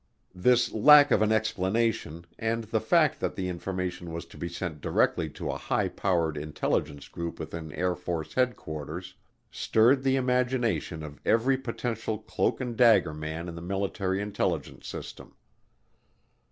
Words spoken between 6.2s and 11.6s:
intelligence group within Air Force Headquarters stirred the imagination of every